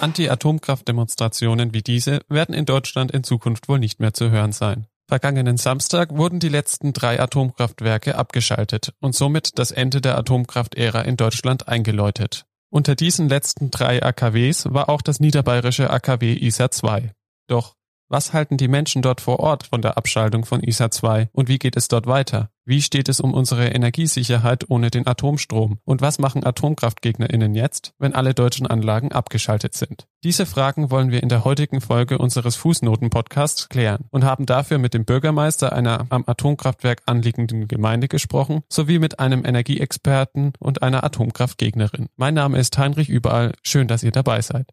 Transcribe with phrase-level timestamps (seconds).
[0.00, 4.86] Anti-Atomkraft-Demonstrationen wie diese werden in Deutschland in Zukunft wohl nicht mehr zu hören sein.
[5.08, 11.16] Vergangenen Samstag wurden die letzten drei Atomkraftwerke abgeschaltet und somit das Ende der Atomkraftära in
[11.16, 12.46] Deutschland eingeläutet.
[12.70, 17.12] Unter diesen letzten drei AKWs war auch das niederbayerische AKW ISA 2.
[17.48, 17.74] Doch
[18.10, 21.58] was halten die Menschen dort vor Ort von der Abschaltung von ISA 2 und wie
[21.58, 22.50] geht es dort weiter?
[22.66, 25.78] Wie steht es um unsere Energiesicherheit ohne den Atomstrom?
[25.84, 30.06] Und was machen AtomkraftgegnerInnen jetzt, wenn alle deutschen Anlagen abgeschaltet sind?
[30.22, 34.94] Diese Fragen wollen wir in der heutigen Folge unseres Fußnoten-Podcasts klären und haben dafür mit
[34.94, 42.06] dem Bürgermeister einer am Atomkraftwerk anliegenden Gemeinde gesprochen, sowie mit einem Energieexperten und einer Atomkraftgegnerin.
[42.16, 43.52] Mein Name ist Heinrich Überall.
[43.62, 44.68] Schön, dass ihr dabei seid.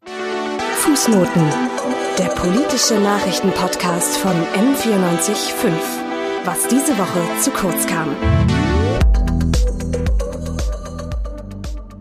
[0.76, 1.77] Fußnoten
[2.18, 5.70] der politische Nachrichtenpodcast von M945.
[6.46, 8.16] Was diese Woche zu kurz kam.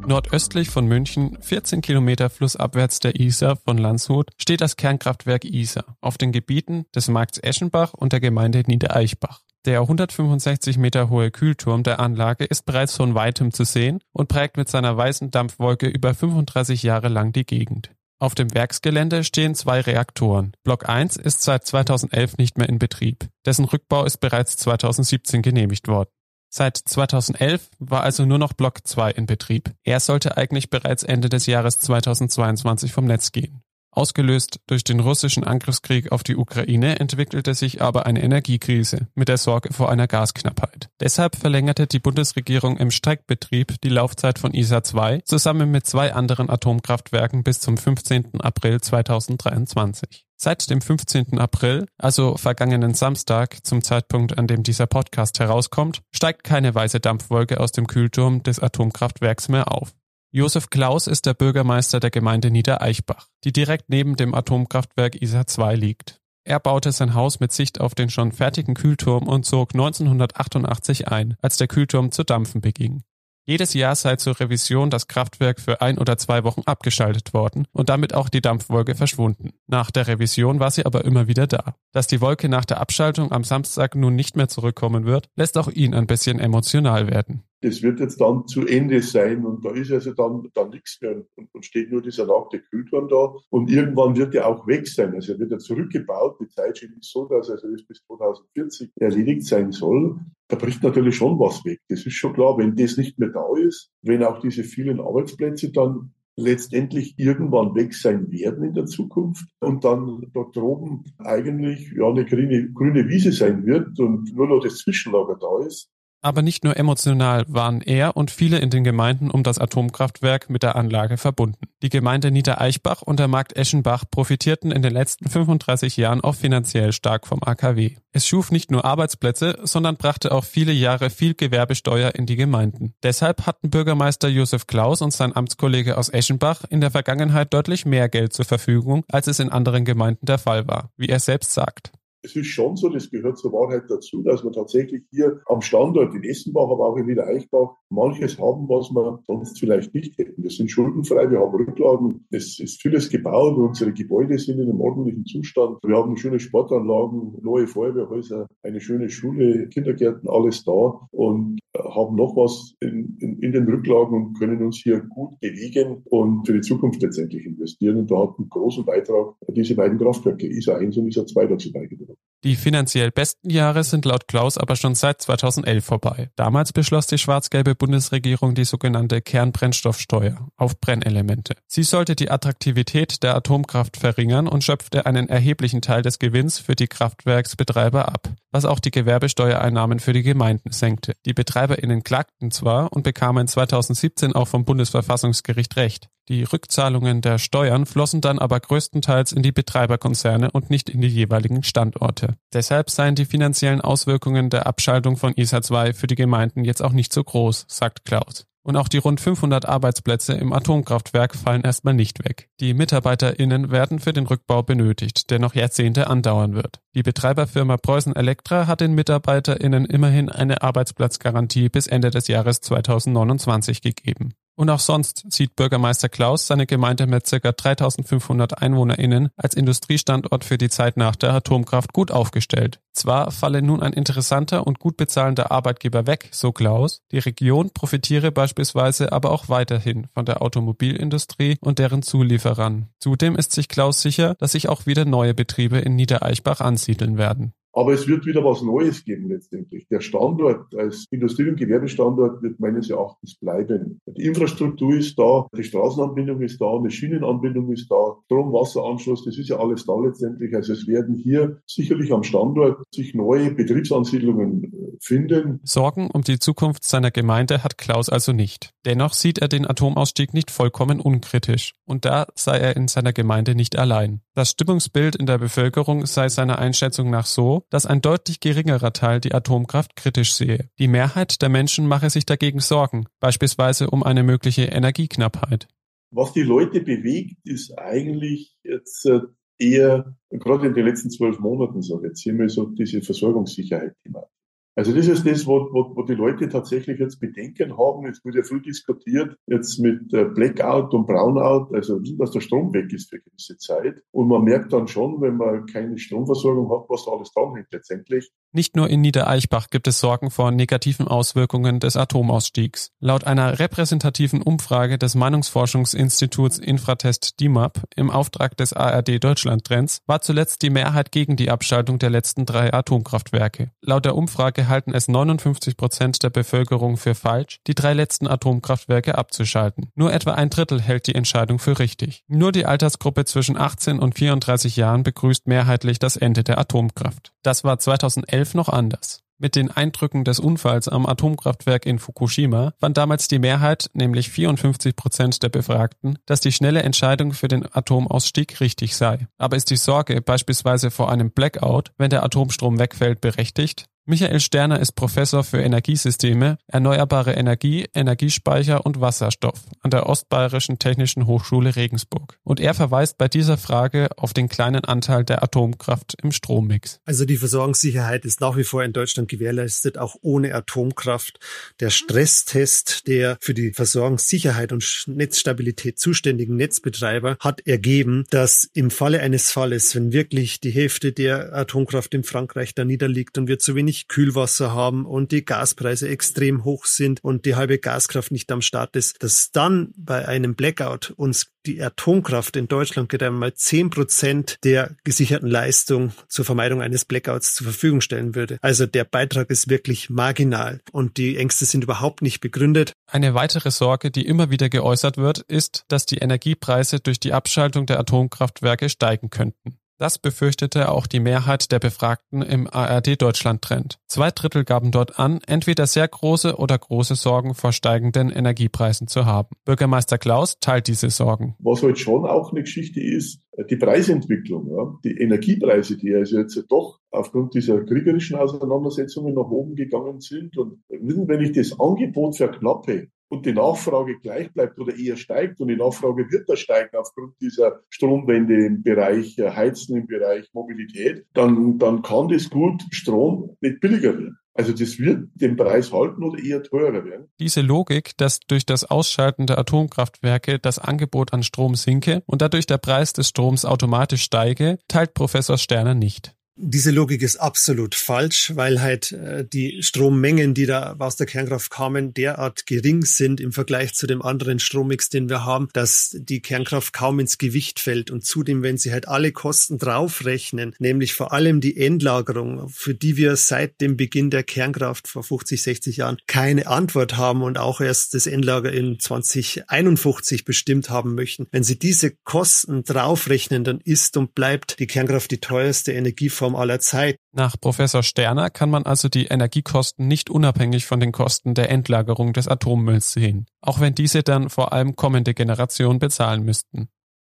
[0.07, 6.17] Nordöstlich von München, 14 Kilometer flussabwärts der Isar von Landshut, steht das Kernkraftwerk Isar auf
[6.17, 9.43] den Gebieten des Markts Eschenbach und der Gemeinde Niedereichbach.
[9.67, 14.57] Der 165 Meter hohe Kühlturm der Anlage ist bereits von weitem zu sehen und prägt
[14.57, 17.91] mit seiner weißen Dampfwolke über 35 Jahre lang die Gegend.
[18.19, 20.53] Auf dem Werksgelände stehen zwei Reaktoren.
[20.64, 23.28] Block 1 ist seit 2011 nicht mehr in Betrieb.
[23.45, 26.09] Dessen Rückbau ist bereits 2017 genehmigt worden.
[26.48, 29.75] Seit 2011 war also nur noch Block 2 in Betrieb.
[29.83, 33.62] Er sollte eigentlich bereits Ende des Jahres 2022 vom Netz gehen.
[33.97, 39.39] Ausgelöst durch den russischen Angriffskrieg auf die Ukraine entwickelte sich aber eine Energiekrise mit der
[39.39, 40.91] Sorge vor einer Gasknappheit.
[41.01, 46.51] Deshalb verlängerte die Bundesregierung im Streckbetrieb die Laufzeit von ISA 2 zusammen mit zwei anderen
[46.51, 48.39] Atomkraftwerken bis zum 15.
[48.43, 50.27] April 2023.
[50.37, 51.39] Seit dem 15.
[51.39, 57.59] April, also vergangenen Samstag, zum Zeitpunkt, an dem dieser Podcast herauskommt, steigt keine weiße Dampfwolke
[57.59, 59.95] aus dem Kühlturm des Atomkraftwerks mehr auf.
[60.33, 65.77] Josef Klaus ist der Bürgermeister der Gemeinde Niedereichbach, die direkt neben dem Atomkraftwerk ISA 2
[65.77, 66.21] liegt.
[66.45, 71.37] Er baute sein Haus mit Sicht auf den schon fertigen Kühlturm und zog 1988 ein,
[71.41, 73.03] als der Kühlturm zu dampfen beging.
[73.49, 77.89] Jedes Jahr sei zur Revision das Kraftwerk für ein oder zwei Wochen abgeschaltet worden und
[77.89, 79.53] damit auch die Dampfwolke verschwunden.
[79.69, 81.77] Nach der Revision war sie aber immer wieder da.
[81.93, 85.69] Dass die Wolke nach der Abschaltung am Samstag nun nicht mehr zurückkommen wird, lässt auch
[85.69, 89.91] ihn ein bisschen emotional werden das wird jetzt dann zu Ende sein und da ist
[89.91, 94.17] also dann, dann nichts mehr und, und steht nur dieser nackte Kühlturm da und irgendwann
[94.17, 95.15] wird er auch weg sein.
[95.15, 96.39] Also er wird ja zurückgebaut.
[96.41, 100.19] Die Zeitschiene ist so, dass also das bis 2040 erledigt sein soll.
[100.49, 101.81] Da bricht natürlich schon was weg.
[101.89, 102.59] Das ist schon klar.
[102.59, 107.94] Wenn das nicht mehr da ist, wenn auch diese vielen Arbeitsplätze dann letztendlich irgendwann weg
[107.94, 113.33] sein werden in der Zukunft und dann dort droben eigentlich ja eine grüne, grüne Wiese
[113.33, 115.91] sein wird und nur noch das Zwischenlager da ist,
[116.26, 120.64] aber nicht nur emotional waren er und viele in den Gemeinden um das Atomkraftwerk mit
[120.64, 121.69] der Anlage verbunden.
[121.82, 126.92] Die Gemeinde Niedereichbach und der Markt Eschenbach profitierten in den letzten 35 Jahren auch finanziell
[126.92, 127.94] stark vom AKW.
[128.10, 132.94] Es schuf nicht nur Arbeitsplätze, sondern brachte auch viele Jahre viel Gewerbesteuer in die Gemeinden.
[133.04, 138.08] Deshalb hatten Bürgermeister Josef Klaus und sein Amtskollege aus Eschenbach in der Vergangenheit deutlich mehr
[138.08, 141.93] Geld zur Verfügung, als es in anderen Gemeinden der Fall war, wie er selbst sagt
[142.26, 146.12] es ist schon so, das gehört zur Wahrheit dazu, dass wir tatsächlich hier am Standort
[146.12, 150.42] in Essenbach, aber auch in Niedereichbach manches haben, was wir sonst vielleicht nicht hätten.
[150.42, 154.81] Wir sind schuldenfrei, wir haben Rücklagen, es ist vieles gebaut, unsere Gebäude sind in einem
[154.81, 155.78] ordentlichen Zustand.
[155.84, 162.34] Wir haben schöne Sportanlagen, neue Feuerwehrhäuser, eine schöne Schule, Kindergärten, alles da und haben noch
[162.37, 166.60] was in, in, in den Rücklagen und können uns hier gut bewegen und für die
[166.60, 167.98] Zukunft letztendlich investieren.
[167.98, 171.72] Und da hat einen großen Beitrag diese beiden Kraftwerke, ISA 1 und ISA 2 dazu
[171.72, 172.16] beigetragen.
[172.45, 176.31] Die finanziell besten Jahre sind laut Klaus aber schon seit 2011 vorbei.
[176.37, 181.55] Damals beschloss die schwarz-gelbe Bundesregierung die sogenannte Kernbrennstoffsteuer auf Brennelemente.
[181.67, 186.77] Sie sollte die Attraktivität der Atomkraft verringern und schöpfte einen erheblichen Teil des Gewinns für
[186.77, 191.15] die Kraftwerksbetreiber ab, was auch die Gewerbesteuereinnahmen für die Gemeinden senkte.
[191.25, 196.09] Die BetreiberInnen klagten zwar und bekamen 2017 auch vom Bundesverfassungsgericht Recht.
[196.28, 201.08] Die Rückzahlungen der Steuern flossen dann aber größtenteils in die Betreiberkonzerne und nicht in die
[201.08, 202.37] jeweiligen Standorte.
[202.52, 206.93] Deshalb seien die finanziellen Auswirkungen der Abschaltung von ISA 2 für die Gemeinden jetzt auch
[206.93, 208.46] nicht so groß, sagt Klaus.
[208.67, 212.49] Und auch die rund 500 Arbeitsplätze im Atomkraftwerk fallen erstmal nicht weg.
[212.58, 216.81] Die MitarbeiterInnen werden für den Rückbau benötigt, der noch Jahrzehnte andauern wird.
[216.96, 223.82] Die Betreiberfirma Preußen Elektra hat den MitarbeiterInnen immerhin eine Arbeitsplatzgarantie bis Ende des Jahres 2029
[223.82, 224.34] gegeben.
[224.56, 227.53] Und auch sonst sieht Bürgermeister Klaus seine Gemeinde mit ca.
[227.53, 232.81] 3500 EinwohnerInnen als Industriestandort für die Zeit nach der Atomkraft gut aufgestellt.
[232.94, 238.32] Zwar falle nun ein interessanter und gut bezahlender Arbeitgeber weg, so Klaus, die Region profitiere
[238.32, 242.88] beispielsweise aber auch weiterhin von der Automobilindustrie und deren Zulieferern.
[242.99, 247.53] Zudem ist sich Klaus sicher, dass sich auch wieder neue Betriebe in Niedereichbach ansiedeln werden.
[247.76, 249.87] Aber es wird wieder was Neues geben letztendlich.
[249.88, 254.00] Der Standort als Industrie- und Gewerbestandort wird meines Erachtens bleiben.
[254.06, 259.37] Die Infrastruktur ist da, die Straßenanbindung ist da, eine Schienenanbindung ist da, Strom, Wasseranschluss, das
[259.37, 260.55] ist ja alles da letztendlich.
[260.56, 265.61] Also es werden hier sicherlich am Standort sich neue Betriebsansiedlungen äh, finden.
[265.62, 268.70] Sorgen um die Zukunft seiner Gemeinde hat Klaus also nicht.
[268.87, 271.75] Dennoch sieht er den Atomausstieg nicht vollkommen unkritisch.
[271.84, 274.22] Und da sei er in seiner Gemeinde nicht allein.
[274.34, 279.21] Das Stimmungsbild in der Bevölkerung sei seiner Einschätzung nach so, dass ein deutlich geringerer Teil
[279.21, 280.69] die Atomkraft kritisch sehe.
[280.79, 285.69] Die Mehrheit der Menschen mache sich dagegen Sorgen, beispielsweise um eine mögliche Energieknappheit.
[286.11, 289.21] Was die Leute bewegt, ist eigentlich jetzt äh,
[289.59, 294.36] eher, gerade in den letzten zwölf Monaten, so jetzt hier mal so diese Versorgungssicherheit thematisch.
[294.78, 298.05] Also das ist das, wo, wo, wo die Leute tatsächlich jetzt Bedenken haben.
[298.06, 302.75] Es wurde ja viel diskutiert, jetzt mit äh, Blackout und Brownout, also dass der Strom
[302.75, 304.02] weg ist für gewisse Zeit.
[304.11, 308.31] Und man merkt dann schon, wenn man keine Stromversorgung hat, was da alles dranhängt letztendlich.
[308.52, 312.90] Nicht nur in Niedereichbach gibt es Sorgen vor negativen Auswirkungen des Atomausstiegs.
[313.00, 320.62] Laut einer repräsentativen Umfrage des Meinungsforschungsinstituts Infratest DIMAP im Auftrag des ARD Deutschland-Trends war zuletzt
[320.62, 323.72] die Mehrheit gegen die Abschaltung der letzten drei Atomkraftwerke.
[323.82, 329.19] Laut der Umfrage halten es 59 Prozent der Bevölkerung für falsch, die drei letzten Atomkraftwerke
[329.19, 329.90] abzuschalten.
[329.94, 332.25] Nur etwa ein Drittel hält die Entscheidung für richtig.
[332.28, 337.32] Nur die Altersgruppe zwischen 18 und 34 Jahren begrüßt mehrheitlich das Ende der Atomkraft.
[337.43, 339.23] Das war 2011 noch anders.
[339.38, 344.97] Mit den Eindrücken des Unfalls am Atomkraftwerk in Fukushima fand damals die Mehrheit, nämlich 54
[344.97, 349.29] Prozent der Befragten, dass die schnelle Entscheidung für den Atomausstieg richtig sei.
[349.37, 353.85] Aber ist die Sorge beispielsweise vor einem Blackout, wenn der Atomstrom wegfällt, berechtigt?
[354.08, 361.26] Michael Sterner ist Professor für Energiesysteme, erneuerbare Energie, Energiespeicher und Wasserstoff an der Ostbayerischen Technischen
[361.26, 362.38] Hochschule Regensburg.
[362.44, 367.00] Und er verweist bei dieser Frage auf den kleinen Anteil der Atomkraft im Strommix.
[367.05, 371.41] Also die Versorgungssicherheit ist nach wie vor in Deutschland gewährleistet, auch ohne Atomkraft.
[371.81, 379.19] Der Stresstest der für die Versorgungssicherheit und Netzstabilität zuständigen Netzbetreiber hat ergeben, dass im Falle
[379.19, 383.75] eines Falles, wenn wirklich die Hälfte der Atomkraft in Frankreich da niederliegt und wir zu
[383.75, 388.50] wenig wenig Kühlwasser haben und die Gaspreise extrem hoch sind und die halbe Gaskraft nicht
[388.52, 393.54] am Start ist, dass dann bei einem Blackout uns die Atomkraft in Deutschland gerade einmal
[393.54, 398.58] zehn Prozent der gesicherten Leistung zur Vermeidung eines Blackouts zur Verfügung stellen würde.
[398.60, 402.93] Also der Beitrag ist wirklich marginal und die Ängste sind überhaupt nicht begründet.
[403.10, 407.87] Eine weitere Sorge, die immer wieder geäußert wird, ist, dass die Energiepreise durch die Abschaltung
[407.87, 409.78] der Atomkraftwerke steigen könnten.
[409.98, 413.98] Das befürchtete auch die Mehrheit der Befragten im ARD-Deutschland-Trend.
[414.08, 419.25] Zwei Drittel gaben dort an, entweder sehr große oder große Sorgen vor steigenden Energiepreisen zu
[419.25, 419.56] haben.
[419.64, 421.56] Bürgermeister Klaus teilt diese Sorgen.
[421.60, 423.40] Was halt schon auch eine Geschichte ist,
[423.70, 429.76] die Preisentwicklung, ja, die Energiepreise, die also jetzt doch aufgrund dieser kriegerischen Auseinandersetzungen nach oben
[429.76, 430.58] gegangen sind.
[430.58, 435.69] Und wenn ich das Angebot verknappe, und die Nachfrage gleich bleibt oder eher steigt und
[435.69, 441.26] die Nachfrage wird da steigen aufgrund dieser Stromwende im Bereich äh, Heizen, im Bereich Mobilität,
[441.34, 444.38] dann, dann kann das gut Strom nicht billiger werden.
[444.56, 447.29] Also das wird den Preis halten oder eher teurer werden.
[447.39, 452.65] Diese Logik, dass durch das Ausschalten der Atomkraftwerke das Angebot an Strom sinke und dadurch
[452.65, 456.35] der Preis des Stroms automatisch steige, teilt Professor Sterner nicht.
[456.58, 461.70] Diese Logik ist absolut falsch, weil halt äh, die Strommengen, die da aus der Kernkraft
[461.70, 466.41] kamen, derart gering sind im Vergleich zu dem anderen Strommix, den wir haben, dass die
[466.41, 468.10] Kernkraft kaum ins Gewicht fällt.
[468.10, 473.19] Und zudem, wenn Sie halt alle Kosten draufrechnen, nämlich vor allem die Endlagerung, für die
[473.19, 477.82] wir seit dem Beginn der Kernkraft vor 50, 60 Jahren keine Antwort haben und auch
[477.82, 481.48] erst das Endlager in 2051 bestimmt haben möchten.
[481.51, 486.56] Wenn Sie diese Kosten draufrechnen, dann ist und bleibt die Kernkraft die teuerste Energieform Plattform
[486.56, 487.19] aller Zeit.
[487.32, 492.32] Nach Professor Sterner kann man also die Energiekosten nicht unabhängig von den Kosten der Endlagerung
[492.32, 496.88] des Atommülls sehen, auch wenn diese dann vor allem kommende Generationen bezahlen müssten.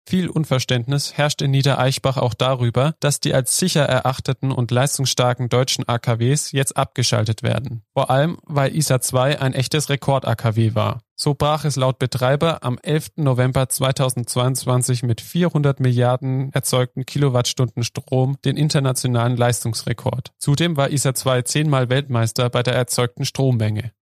[0.06, 5.88] Viel Unverständnis herrscht in Niedereichbach auch darüber, dass die als sicher erachteten und leistungsstarken deutschen
[5.88, 7.84] AKWs jetzt abgeschaltet werden.
[7.94, 11.02] Vor allem, weil ISA 2 ein echtes Rekord-AKW war.
[11.16, 13.12] So brach es laut Betreiber am 11.
[13.16, 20.34] November 2022 mit 400 Milliarden erzeugten Kilowattstunden Strom den internationalen Leistungsrekord.
[20.38, 23.94] Zudem war ISA 2 zehnmal Weltmeister bei der erzeugten Strommenge.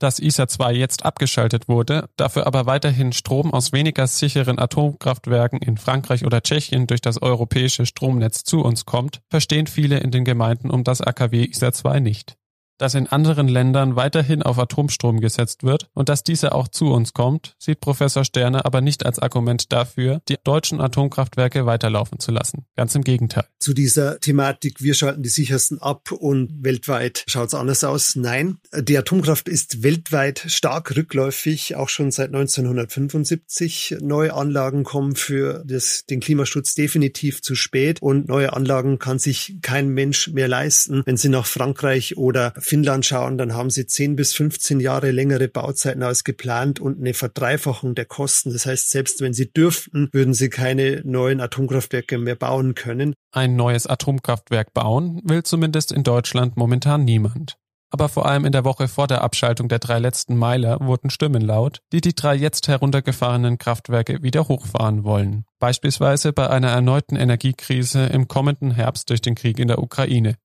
[0.00, 5.76] Dass ISA 2 jetzt abgeschaltet wurde, dafür aber weiterhin Strom aus weniger sicheren Atomkraftwerken in
[5.76, 10.70] Frankreich oder Tschechien durch das europäische Stromnetz zu uns kommt, verstehen viele in den Gemeinden
[10.70, 12.39] um das AKW ISA 2 nicht
[12.80, 17.12] dass in anderen Ländern weiterhin auf Atomstrom gesetzt wird und dass dieser auch zu uns
[17.12, 22.64] kommt, sieht Professor Sterne aber nicht als Argument dafür, die deutschen Atomkraftwerke weiterlaufen zu lassen.
[22.76, 23.44] Ganz im Gegenteil.
[23.58, 28.16] Zu dieser Thematik, wir schalten die sichersten ab und weltweit schaut es anders aus.
[28.16, 33.96] Nein, die Atomkraft ist weltweit stark rückläufig, auch schon seit 1975.
[34.00, 39.58] Neue Anlagen kommen für das, den Klimaschutz definitiv zu spät und neue Anlagen kann sich
[39.60, 41.02] kein Mensch mehr leisten.
[41.04, 45.48] Wenn Sie nach Frankreich oder Finnland schauen, dann haben sie 10 bis 15 Jahre längere
[45.48, 48.52] Bauzeiten als geplant und eine Verdreifachung der Kosten.
[48.52, 53.14] Das heißt, selbst wenn sie dürften, würden sie keine neuen Atomkraftwerke mehr bauen können.
[53.32, 57.56] Ein neues Atomkraftwerk bauen will zumindest in Deutschland momentan niemand.
[57.92, 61.42] Aber vor allem in der Woche vor der Abschaltung der drei letzten Meiler wurden Stimmen
[61.42, 65.44] laut, die die drei jetzt heruntergefahrenen Kraftwerke wieder hochfahren wollen.
[65.58, 70.36] Beispielsweise bei einer erneuten Energiekrise im kommenden Herbst durch den Krieg in der Ukraine.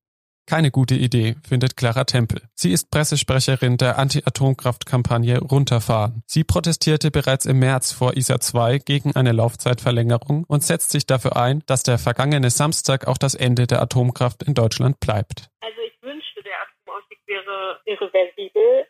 [0.48, 2.40] Keine gute Idee, findet Clara Tempel.
[2.54, 6.22] Sie ist Pressesprecherin der Anti-Atomkraft-Kampagne Runterfahren.
[6.28, 11.36] Sie protestierte bereits im März vor ISA 2 gegen eine Laufzeitverlängerung und setzt sich dafür
[11.36, 15.50] ein, dass der vergangene Samstag auch das Ende der Atomkraft in Deutschland bleibt.
[15.62, 18.85] Also ich wünschte, der Atomausstieg wäre irreversibel.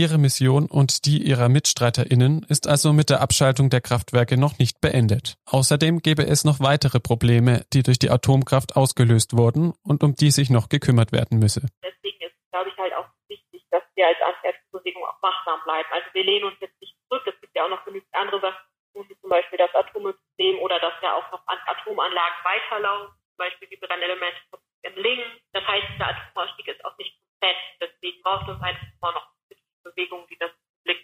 [0.00, 4.80] Ihre Mission und die ihrer MitstreiterInnen ist also mit der Abschaltung der Kraftwerke noch nicht
[4.80, 5.36] beendet.
[5.44, 10.30] Außerdem gäbe es noch weitere Probleme, die durch die Atomkraft ausgelöst wurden und um die
[10.30, 11.68] sich noch gekümmert werden müsse.
[11.84, 15.88] Deswegen ist, glaube ich, halt auch wichtig, dass wir als Anti-Atombewegung auch wachsam bleiben.
[15.92, 17.20] Also wir lehnen uns jetzt nicht zurück.
[17.28, 18.64] Es gibt ja auch noch genügend andere Sachen,
[19.04, 23.76] wie zum Beispiel das Atommüllsystem oder dass ja auch noch Atomanlagen weiterlaufen, zum Beispiel die
[23.76, 24.40] Brennelemente
[24.80, 25.28] in Lingen.
[25.52, 27.60] Das heißt, der Atomausstieg ist auch nicht komplett.
[27.84, 29.28] Deswegen braucht es halt immer noch
[30.00, 30.50] Bewegungen, die das
[30.84, 30.96] Blick.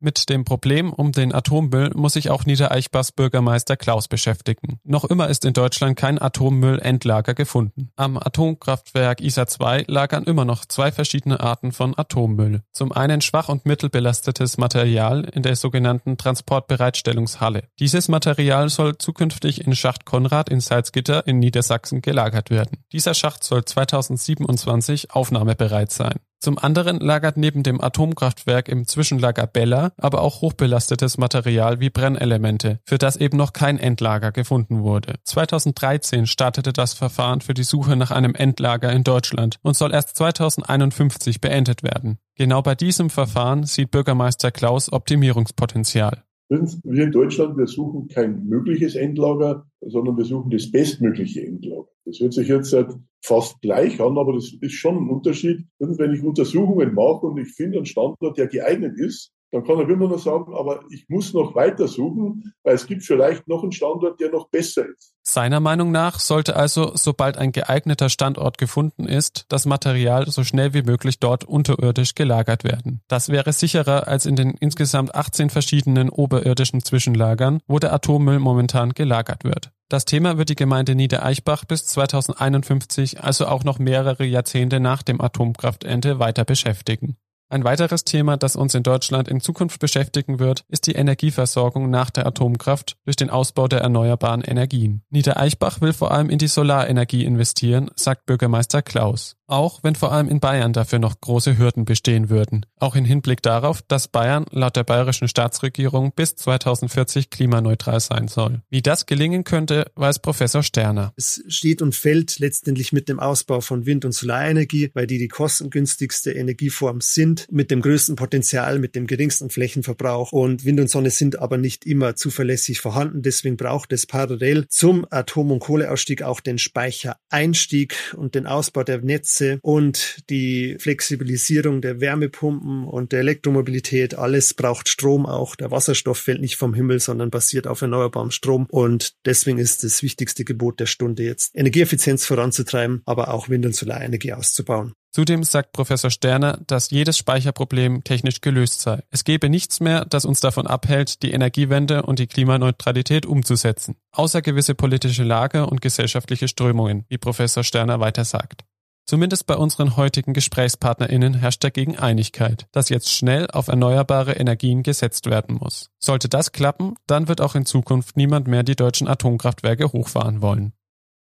[0.00, 4.78] Mit dem Problem um den Atommüll muss sich auch Niedereichbachs Bürgermeister Klaus beschäftigen.
[4.84, 7.90] Noch immer ist in Deutschland kein Atommüllendlager gefunden.
[7.96, 12.62] Am Atomkraftwerk ISA 2 lagern immer noch zwei verschiedene Arten von Atommüll.
[12.70, 17.64] Zum einen schwach und mittelbelastetes Material in der sogenannten Transportbereitstellungshalle.
[17.80, 22.84] Dieses Material soll zukünftig in Schacht Konrad in Salzgitter in Niedersachsen gelagert werden.
[22.92, 26.20] Dieser Schacht soll 2027 aufnahmebereit sein.
[26.40, 32.78] Zum anderen lagert neben dem Atomkraftwerk im Zwischenlager Bella aber auch hochbelastetes Material wie Brennelemente,
[32.84, 35.14] für das eben noch kein Endlager gefunden wurde.
[35.24, 40.16] 2013 startete das Verfahren für die Suche nach einem Endlager in Deutschland und soll erst
[40.16, 42.18] 2051 beendet werden.
[42.36, 46.22] Genau bei diesem Verfahren sieht Bürgermeister Klaus Optimierungspotenzial.
[46.48, 51.88] Wir in Deutschland, wir suchen kein mögliches Endlager, sondern wir suchen das bestmögliche Endlager.
[52.06, 55.66] Das hört sich jetzt halt fast gleich an, aber das ist schon ein Unterschied.
[55.78, 59.88] Wenn ich Untersuchungen mache und ich finde einen Standort, der geeignet ist, dann kann er
[59.88, 63.72] immer noch sagen, aber ich muss noch weiter suchen, weil es gibt vielleicht noch einen
[63.72, 65.14] Standort, der noch besser ist.
[65.22, 70.74] Seiner Meinung nach sollte also, sobald ein geeigneter Standort gefunden ist, das Material so schnell
[70.74, 73.02] wie möglich dort unterirdisch gelagert werden.
[73.08, 78.94] Das wäre sicherer als in den insgesamt 18 verschiedenen oberirdischen Zwischenlagern, wo der Atommüll momentan
[78.94, 79.70] gelagert wird.
[79.90, 85.20] Das Thema wird die Gemeinde Niedereichbach bis 2051, also auch noch mehrere Jahrzehnte nach dem
[85.20, 87.16] Atomkraftende, weiter beschäftigen.
[87.50, 92.10] Ein weiteres Thema, das uns in Deutschland in Zukunft beschäftigen wird, ist die Energieversorgung nach
[92.10, 95.02] der Atomkraft durch den Ausbau der erneuerbaren Energien.
[95.08, 99.37] Niedereichbach will vor allem in die Solarenergie investieren, sagt Bürgermeister Klaus.
[99.50, 102.66] Auch wenn vor allem in Bayern dafür noch große Hürden bestehen würden.
[102.76, 108.60] Auch in Hinblick darauf, dass Bayern laut der bayerischen Staatsregierung bis 2040 klimaneutral sein soll.
[108.68, 111.14] Wie das gelingen könnte, weiß Professor Sterner.
[111.16, 115.28] Es steht und fällt letztendlich mit dem Ausbau von Wind- und Solarenergie, weil die die
[115.28, 120.30] kostengünstigste Energieform sind, mit dem größten Potenzial, mit dem geringsten Flächenverbrauch.
[120.30, 123.22] Und Wind und Sonne sind aber nicht immer zuverlässig vorhanden.
[123.22, 128.98] Deswegen braucht es parallel zum Atom- und Kohleausstieg auch den Speichereinstieg und den Ausbau der
[128.98, 134.14] Netze Netze und die Flexibilisierung der Wärmepumpen und der Elektromobilität.
[134.14, 135.56] Alles braucht Strom auch.
[135.56, 138.66] Der Wasserstoff fällt nicht vom Himmel, sondern basiert auf erneuerbarem Strom.
[138.70, 143.74] Und deswegen ist das wichtigste Gebot der Stunde jetzt, Energieeffizienz voranzutreiben, aber auch Wind- und
[143.74, 144.92] Solarenergie auszubauen.
[145.10, 149.02] Zudem sagt Professor Sterner, dass jedes Speicherproblem technisch gelöst sei.
[149.10, 154.42] Es gebe nichts mehr, das uns davon abhält, die Energiewende und die Klimaneutralität umzusetzen, außer
[154.42, 158.67] gewisse politische Lage und gesellschaftliche Strömungen, wie Professor Sterner weiter sagt.
[159.08, 165.30] Zumindest bei unseren heutigen GesprächspartnerInnen herrscht dagegen Einigkeit, dass jetzt schnell auf erneuerbare Energien gesetzt
[165.30, 165.88] werden muss.
[165.98, 170.74] Sollte das klappen, dann wird auch in Zukunft niemand mehr die deutschen Atomkraftwerke hochfahren wollen.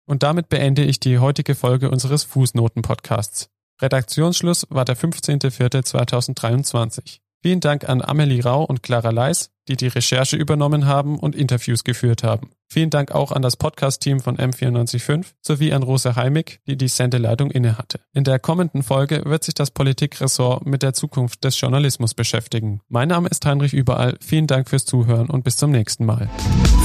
[0.05, 3.47] Und damit beende ich die heutige Folge unseres Fußnoten-Podcasts.
[3.81, 7.19] Redaktionsschluss war der 15.04.2023.
[7.43, 11.83] Vielen Dank an Amelie Rau und Clara Leis, die die Recherche übernommen haben und Interviews
[11.83, 12.51] geführt haben.
[12.67, 17.49] Vielen Dank auch an das Podcast-Team von M945 sowie an Rosa Heimig, die die Sendeleitung
[17.49, 17.99] innehatte.
[18.13, 22.81] In der kommenden Folge wird sich das Politikressort mit der Zukunft des Journalismus beschäftigen.
[22.89, 24.17] Mein Name ist Heinrich Überall.
[24.21, 26.29] Vielen Dank fürs Zuhören und bis zum nächsten Mal.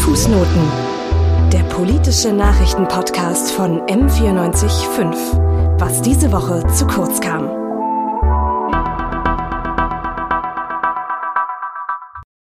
[0.00, 0.62] Fußnoten.
[1.52, 5.78] Der politische Nachrichtenpodcast von M945.
[5.78, 7.65] Was diese Woche zu kurz kam.